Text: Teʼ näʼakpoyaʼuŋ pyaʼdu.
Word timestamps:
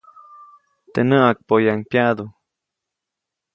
Teʼ 0.93 1.05
näʼakpoyaʼuŋ 1.09 1.79
pyaʼdu. 1.89 2.23